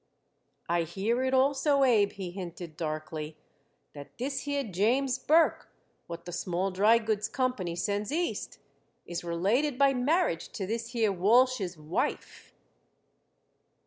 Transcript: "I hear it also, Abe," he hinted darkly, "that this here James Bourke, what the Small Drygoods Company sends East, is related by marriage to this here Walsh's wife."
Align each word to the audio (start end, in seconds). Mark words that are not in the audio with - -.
"I 0.67 0.81
hear 0.81 1.21
it 1.21 1.31
also, 1.31 1.83
Abe," 1.83 2.13
he 2.13 2.31
hinted 2.31 2.75
darkly, 2.75 3.37
"that 3.93 4.17
this 4.17 4.45
here 4.45 4.63
James 4.63 5.19
Bourke, 5.19 5.69
what 6.07 6.25
the 6.25 6.31
Small 6.31 6.71
Drygoods 6.71 7.31
Company 7.31 7.75
sends 7.75 8.11
East, 8.11 8.57
is 9.05 9.23
related 9.23 9.77
by 9.77 9.93
marriage 9.93 10.49
to 10.53 10.65
this 10.65 10.93
here 10.93 11.11
Walsh's 11.11 11.77
wife." 11.77 12.51